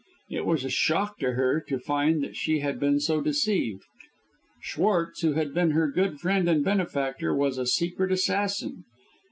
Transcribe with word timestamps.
It 0.31 0.47
was 0.47 0.65
a 0.65 0.69
shock 0.71 1.19
to 1.19 1.33
her 1.33 1.61
to 1.67 1.77
find 1.77 2.23
that 2.23 2.35
she 2.35 2.57
had 2.61 2.79
been 2.79 2.99
so 2.99 3.21
deceived. 3.21 3.83
Schwartz, 4.59 5.21
who 5.21 5.33
had 5.33 5.53
been 5.53 5.69
her 5.77 5.91
good 5.91 6.19
friend 6.19 6.49
and 6.49 6.65
benefactor, 6.65 7.35
was 7.35 7.59
a 7.59 7.67
secret 7.67 8.11
assassin. 8.11 8.85